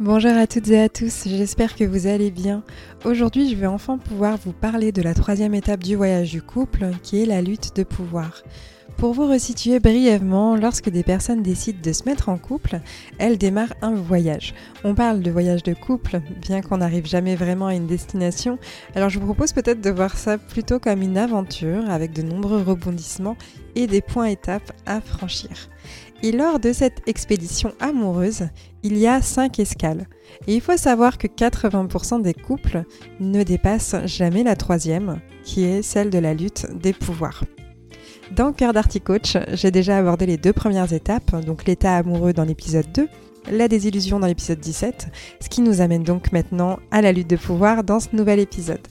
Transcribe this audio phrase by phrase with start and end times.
[0.00, 2.62] Bonjour à toutes et à tous, j'espère que vous allez bien.
[3.04, 6.86] Aujourd'hui, je vais enfin pouvoir vous parler de la troisième étape du voyage du couple,
[7.02, 8.42] qui est la lutte de pouvoir.
[8.96, 12.80] Pour vous resituer brièvement, lorsque des personnes décident de se mettre en couple,
[13.18, 14.54] elles démarrent un voyage.
[14.84, 18.58] On parle de voyage de couple, bien qu'on n'arrive jamais vraiment à une destination,
[18.94, 22.62] alors je vous propose peut-être de voir ça plutôt comme une aventure avec de nombreux
[22.62, 23.36] rebondissements
[23.74, 25.68] et des points étapes à franchir.
[26.22, 28.48] Et lors de cette expédition amoureuse,
[28.82, 30.06] il y a 5 escales.
[30.46, 32.84] Et il faut savoir que 80% des couples
[33.20, 37.44] ne dépassent jamais la troisième, qui est celle de la lutte des pouvoirs.
[38.36, 42.44] Dans Cœur d'Arty Coach, j'ai déjà abordé les deux premières étapes, donc l'état amoureux dans
[42.44, 43.08] l'épisode 2,
[43.50, 45.08] la désillusion dans l'épisode 17,
[45.40, 48.86] ce qui nous amène donc maintenant à la lutte de pouvoir dans ce nouvel épisode.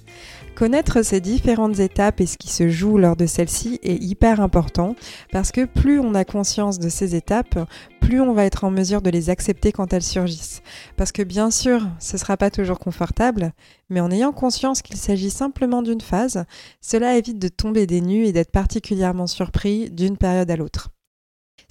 [0.60, 4.98] Connaître ces différentes étapes et ce qui se joue lors de celles-ci est hyper important
[5.32, 7.58] parce que plus on a conscience de ces étapes,
[8.02, 10.62] plus on va être en mesure de les accepter quand elles surgissent.
[10.98, 13.54] Parce que bien sûr, ce ne sera pas toujours confortable,
[13.90, 16.44] mais en ayant conscience qu'il s'agit simplement d'une phase,
[16.82, 20.90] cela évite de tomber des nues et d'être particulièrement surpris d'une période à l'autre.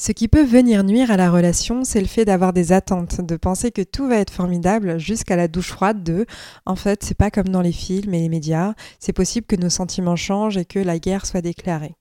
[0.00, 3.36] Ce qui peut venir nuire à la relation, c'est le fait d'avoir des attentes, de
[3.36, 6.24] penser que tout va être formidable jusqu'à la douche froide de
[6.66, 9.70] en fait, c'est pas comme dans les films et les médias, c'est possible que nos
[9.70, 11.96] sentiments changent et que la guerre soit déclarée.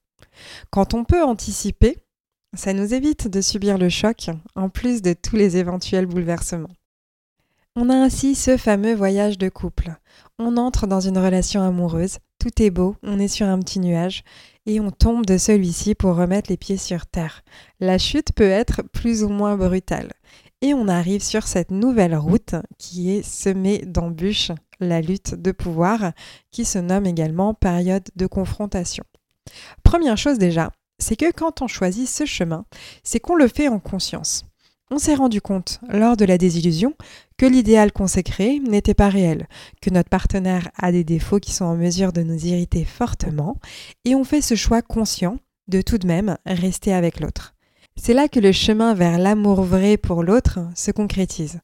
[0.70, 1.98] Quand on peut anticiper,
[2.54, 6.76] ça nous évite de subir le choc en plus de tous les éventuels bouleversements.
[7.76, 9.96] On a ainsi ce fameux voyage de couple.
[10.38, 14.24] On entre dans une relation amoureuse, tout est beau, on est sur un petit nuage,
[14.68, 17.44] et on tombe de celui-ci pour remettre les pieds sur terre.
[17.80, 20.12] La chute peut être plus ou moins brutale.
[20.62, 26.12] Et on arrive sur cette nouvelle route qui est semée d'embûches, la lutte de pouvoir,
[26.52, 29.06] qui se nomme également période de confrontation.
[29.84, 32.66] Première chose déjà, c'est que quand on choisit ce chemin,
[33.04, 34.44] c'est qu'on le fait en conscience
[34.90, 36.94] on s'est rendu compte, lors de la désillusion,
[37.38, 39.48] que l'idéal créé n'était pas réel,
[39.82, 43.58] que notre partenaire a des défauts qui sont en mesure de nous irriter fortement,
[44.06, 47.54] et on fait ce choix conscient de tout de même rester avec l'autre.
[47.96, 51.60] C'est là que le chemin vers l'amour vrai pour l'autre se concrétise.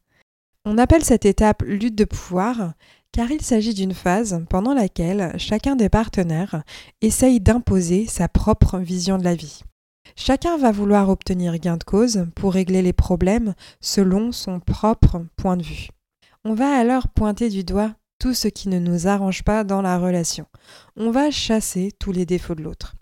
[0.66, 2.74] On appelle cette étape lutte de pouvoir
[3.14, 6.64] car il s'agit d'une phase pendant laquelle chacun des partenaires
[7.02, 9.62] essaye d'imposer sa propre vision de la vie.
[10.16, 15.58] Chacun va vouloir obtenir gain de cause pour régler les problèmes selon son propre point
[15.58, 15.90] de vue.
[16.46, 19.98] On va alors pointer du doigt tout ce qui ne nous arrange pas dans la
[19.98, 20.46] relation.
[20.96, 22.96] On va chasser tous les défauts de l'autre.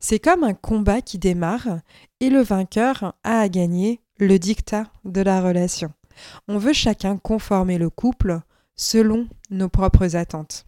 [0.00, 1.80] C'est comme un combat qui démarre
[2.20, 5.92] et le vainqueur a à gagner le dictat de la relation.
[6.48, 8.40] On veut chacun conformer le couple
[8.76, 10.66] selon nos propres attentes.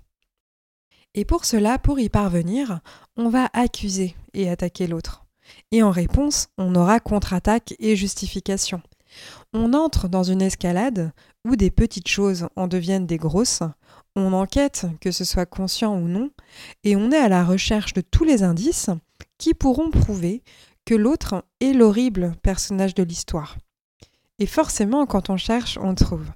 [1.14, 2.80] Et pour cela, pour y parvenir,
[3.16, 5.21] on va accuser et attaquer l'autre.
[5.70, 8.82] Et en réponse, on aura contre-attaque et justification.
[9.52, 11.12] On entre dans une escalade
[11.44, 13.62] où des petites choses en deviennent des grosses,
[14.16, 16.30] on enquête, que ce soit conscient ou non,
[16.84, 18.90] et on est à la recherche de tous les indices
[19.38, 20.42] qui pourront prouver
[20.84, 23.56] que l'autre est l'horrible personnage de l'histoire.
[24.38, 26.30] Et forcément, quand on cherche, on trouve.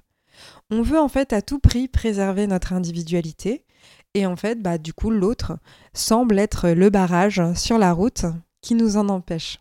[0.69, 3.65] On veut en fait à tout prix préserver notre individualité,
[4.13, 5.57] et en fait, bah, du coup, l'autre
[5.93, 8.25] semble être le barrage sur la route
[8.61, 9.59] qui nous en empêche.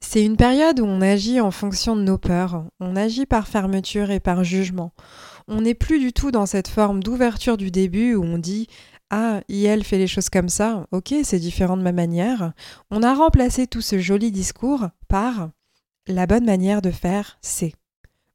[0.00, 4.10] C'est une période où on agit en fonction de nos peurs, on agit par fermeture
[4.10, 4.92] et par jugement.
[5.48, 8.68] On n'est plus du tout dans cette forme d'ouverture du début où on dit
[9.10, 12.52] ah, elle fait les choses comme ça, ok, c'est différent de ma manière.
[12.90, 15.50] On a remplacé tout ce joli discours par
[16.06, 17.72] la bonne manière de faire, c'est.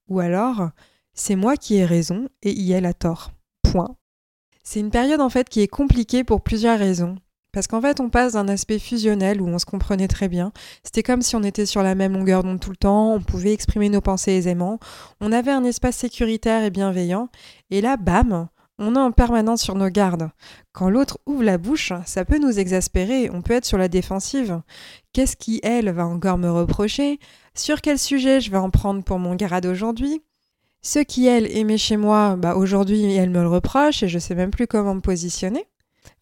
[0.08, 0.70] Ou alors,
[1.14, 3.32] c'est moi qui ai raison et IL a tort.
[3.62, 3.96] Point.
[4.64, 7.18] C'est une période en fait qui est compliquée pour plusieurs raisons.
[7.54, 10.52] Parce qu'en fait, on passe d'un aspect fusionnel où on se comprenait très bien.
[10.84, 13.54] C'était comme si on était sur la même longueur d'onde tout le temps, on pouvait
[13.54, 14.80] exprimer nos pensées aisément,
[15.22, 17.30] on avait un espace sécuritaire et bienveillant.
[17.70, 18.48] Et là, bam,
[18.80, 20.32] on est en permanence sur nos gardes.
[20.72, 24.62] Quand l'autre ouvre la bouche, ça peut nous exaspérer, on peut être sur la défensive.
[25.14, 27.20] Qu'est-ce qui, elle, va encore me reprocher?
[27.54, 30.24] Sur quel sujet je vais en prendre pour mon grade aujourd'hui?
[30.82, 34.36] Ce qui, elle, aimait chez moi, bah aujourd'hui, elle me le reproche et je sais
[34.36, 35.68] même plus comment me positionner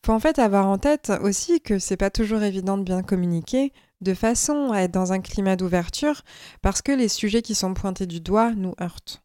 [0.05, 3.71] faut en fait avoir en tête aussi que c'est pas toujours évident de bien communiquer,
[4.01, 6.21] de façon à être dans un climat d'ouverture,
[6.61, 9.23] parce que les sujets qui sont pointés du doigt nous heurtent.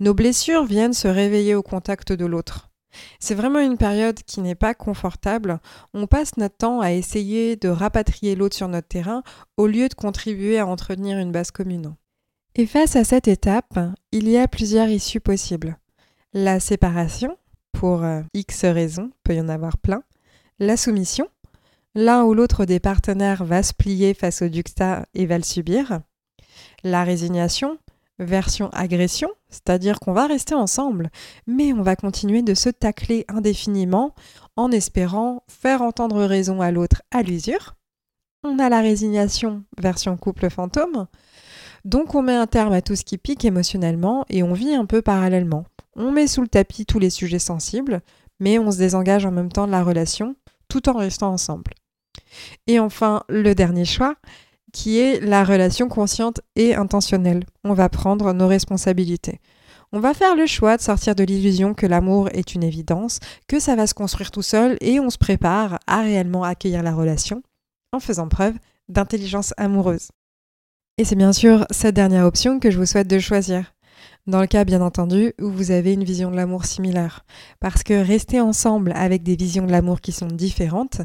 [0.00, 2.70] Nos blessures viennent se réveiller au contact de l'autre.
[3.20, 5.60] C'est vraiment une période qui n'est pas confortable.
[5.94, 9.22] On passe notre temps à essayer de rapatrier l'autre sur notre terrain
[9.56, 11.94] au lieu de contribuer à entretenir une base commune.
[12.54, 13.78] Et face à cette étape,
[14.12, 15.76] il y a plusieurs issues possibles.
[16.32, 17.36] La séparation,
[17.72, 20.02] pour euh, X raisons, peut y en avoir plein.
[20.58, 21.28] La soumission,
[21.94, 26.00] l'un ou l'autre des partenaires va se plier face au ducta et va le subir.
[26.82, 27.76] La résignation,
[28.18, 31.10] version agression, c'est-à-dire qu'on va rester ensemble,
[31.46, 34.14] mais on va continuer de se tacler indéfiniment
[34.56, 37.74] en espérant faire entendre raison à l'autre à l'usure.
[38.42, 41.06] On a la résignation, version couple fantôme.
[41.84, 44.86] Donc on met un terme à tout ce qui pique émotionnellement et on vit un
[44.86, 45.66] peu parallèlement.
[45.96, 48.00] On met sous le tapis tous les sujets sensibles,
[48.40, 50.34] mais on se désengage en même temps de la relation
[50.80, 51.72] tout en restant ensemble.
[52.66, 54.16] Et enfin, le dernier choix,
[54.72, 57.44] qui est la relation consciente et intentionnelle.
[57.64, 59.40] On va prendre nos responsabilités.
[59.92, 63.58] On va faire le choix de sortir de l'illusion que l'amour est une évidence, que
[63.58, 67.42] ça va se construire tout seul et on se prépare à réellement accueillir la relation
[67.92, 68.54] en faisant preuve
[68.88, 70.08] d'intelligence amoureuse.
[70.98, 73.72] Et c'est bien sûr cette dernière option que je vous souhaite de choisir.
[74.26, 77.24] Dans le cas, bien entendu, où vous avez une vision de l'amour similaire.
[77.60, 81.00] Parce que rester ensemble avec des visions de l'amour qui sont différentes,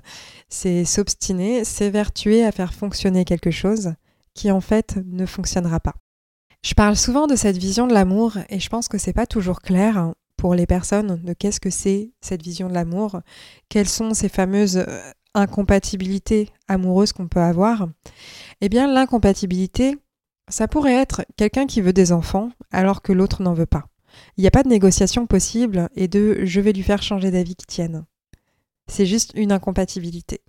[0.50, 3.94] c'est s'obstiner, s'évertuer à faire fonctionner quelque chose
[4.33, 5.94] qui en fait ne fonctionnera pas.
[6.63, 9.62] Je parle souvent de cette vision de l'amour et je pense que c'est pas toujours
[9.62, 13.21] clair pour les personnes de qu'est-ce que c'est cette vision de l'amour,
[13.69, 17.88] quelles sont ces fameuses euh, incompatibilités amoureuses qu'on peut avoir.
[18.62, 19.97] Eh bien, l'incompatibilité,
[20.51, 23.88] ça pourrait être quelqu'un qui veut des enfants alors que l'autre n'en veut pas.
[24.38, 27.56] Il n'y a pas de négociation possible et de je vais lui faire changer d'avis
[27.56, 28.06] qui tienne.
[28.88, 30.42] C'est juste une incompatibilité.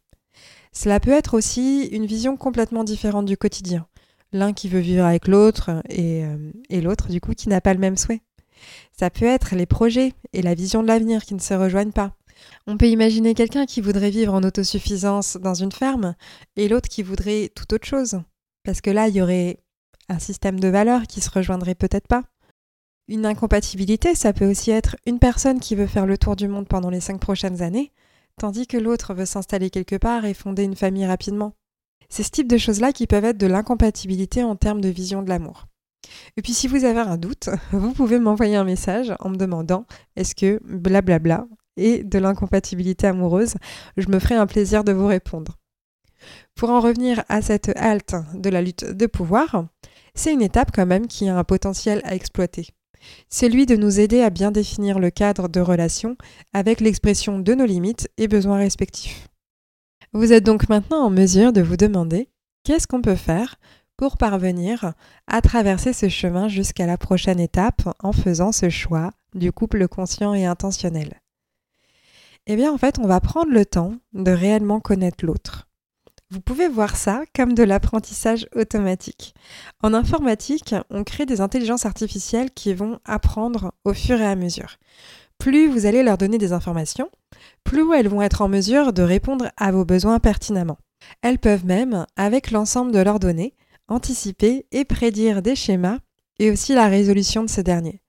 [0.72, 3.86] Cela peut être aussi une vision complètement différente du quotidien.
[4.32, 7.74] L'un qui veut vivre avec l'autre et, euh, et l'autre du coup qui n'a pas
[7.74, 8.22] le même souhait.
[8.98, 12.16] Ça peut être les projets et la vision de l'avenir qui ne se rejoignent pas.
[12.66, 16.14] On peut imaginer quelqu'un qui voudrait vivre en autosuffisance dans une ferme
[16.56, 18.20] et l'autre qui voudrait tout autre chose.
[18.64, 19.58] Parce que là, il y aurait
[20.12, 22.22] un système de valeurs qui se rejoindrait peut-être pas.
[23.08, 26.68] Une incompatibilité, ça peut aussi être une personne qui veut faire le tour du monde
[26.68, 27.92] pendant les cinq prochaines années,
[28.38, 31.54] tandis que l'autre veut s'installer quelque part et fonder une famille rapidement.
[32.08, 35.28] C'est ce type de choses-là qui peuvent être de l'incompatibilité en termes de vision de
[35.28, 35.66] l'amour.
[36.36, 39.86] Et puis si vous avez un doute, vous pouvez m'envoyer un message en me demandant
[40.16, 43.54] est-ce que blablabla est de l'incompatibilité amoureuse.
[43.96, 45.58] Je me ferai un plaisir de vous répondre.
[46.54, 49.66] Pour en revenir à cette halte de la lutte de pouvoir,
[50.14, 52.68] c'est une étape quand même qui a un potentiel à exploiter.
[53.28, 56.16] C'est lui de nous aider à bien définir le cadre de relation
[56.52, 59.28] avec l'expression de nos limites et besoins respectifs.
[60.12, 62.28] Vous êtes donc maintenant en mesure de vous demander
[62.64, 63.56] qu'est-ce qu'on peut faire
[63.96, 64.94] pour parvenir
[65.26, 70.34] à traverser ce chemin jusqu'à la prochaine étape en faisant ce choix du couple conscient
[70.34, 71.20] et intentionnel?
[72.46, 75.68] Eh bien en fait on va prendre le temps de réellement connaître l'autre.
[76.32, 79.34] Vous pouvez voir ça comme de l'apprentissage automatique.
[79.82, 84.78] En informatique, on crée des intelligences artificielles qui vont apprendre au fur et à mesure.
[85.36, 87.10] Plus vous allez leur donner des informations,
[87.64, 90.78] plus elles vont être en mesure de répondre à vos besoins pertinemment.
[91.20, 93.54] Elles peuvent même, avec l'ensemble de leurs données,
[93.88, 95.98] anticiper et prédire des schémas
[96.38, 98.00] et aussi la résolution de ces derniers.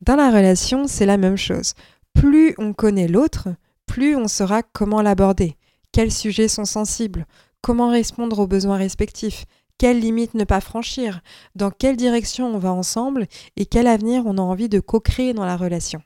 [0.00, 1.74] Dans la relation, c'est la même chose.
[2.14, 3.48] Plus on connaît l'autre,
[3.84, 5.56] plus on saura comment l'aborder,
[5.90, 7.26] quels sujets sont sensibles,
[7.60, 9.44] Comment répondre aux besoins respectifs
[9.78, 11.20] Quelles limites ne pas franchir
[11.56, 15.44] Dans quelle direction on va ensemble Et quel avenir on a envie de co-créer dans
[15.44, 16.00] la relation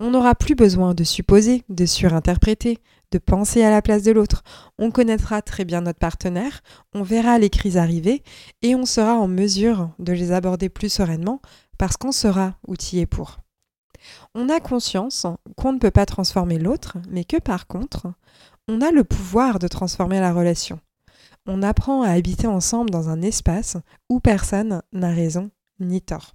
[0.00, 2.78] On n'aura plus besoin de supposer, de surinterpréter,
[3.12, 4.42] de penser à la place de l'autre.
[4.78, 6.62] On connaîtra très bien notre partenaire,
[6.94, 8.24] on verra les crises arriver
[8.62, 11.40] et on sera en mesure de les aborder plus sereinement
[11.78, 13.38] parce qu'on sera outillé pour.
[14.34, 18.08] On a conscience qu'on ne peut pas transformer l'autre, mais que par contre,
[18.68, 20.80] on a le pouvoir de transformer la relation.
[21.46, 23.76] On apprend à habiter ensemble dans un espace
[24.08, 26.32] où personne n'a raison ni tort.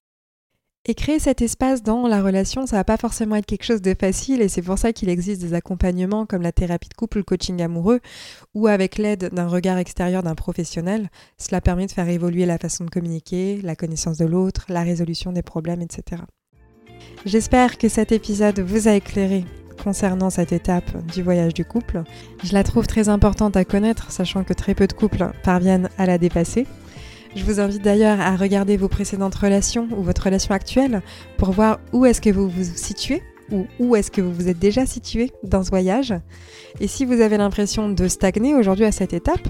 [0.85, 3.93] Et créer cet espace dans la relation, ça va pas forcément être quelque chose de
[3.93, 7.23] facile et c'est pour ça qu'il existe des accompagnements comme la thérapie de couple, le
[7.23, 7.99] coaching amoureux,
[8.55, 12.85] ou avec l'aide d'un regard extérieur d'un professionnel, cela permet de faire évoluer la façon
[12.85, 16.23] de communiquer, la connaissance de l'autre, la résolution des problèmes, etc.
[17.25, 19.45] J'espère que cet épisode vous a éclairé
[19.83, 22.03] concernant cette étape du voyage du couple.
[22.43, 26.05] Je la trouve très importante à connaître, sachant que très peu de couples parviennent à
[26.05, 26.67] la dépasser.
[27.35, 31.01] Je vous invite d'ailleurs à regarder vos précédentes relations ou votre relation actuelle
[31.37, 34.59] pour voir où est-ce que vous vous situez ou où est-ce que vous vous êtes
[34.59, 36.13] déjà situé dans ce voyage.
[36.79, 39.47] Et si vous avez l'impression de stagner aujourd'hui à cette étape,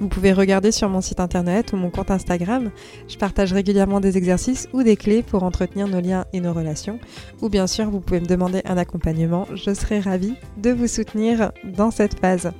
[0.00, 2.70] Vous pouvez regarder sur mon site internet ou mon compte Instagram.
[3.06, 6.98] Je partage régulièrement des exercices ou des clés pour entretenir nos liens et nos relations.
[7.42, 9.46] Ou bien sûr, vous pouvez me demander un accompagnement.
[9.54, 12.50] Je serai ravie de vous soutenir dans cette phase.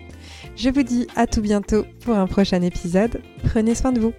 [0.54, 3.22] Je vous dis à tout bientôt pour un prochain épisode.
[3.44, 4.12] Prenez soin de vous.